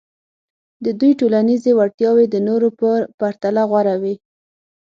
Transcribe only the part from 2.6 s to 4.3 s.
په پرتله غوره وې.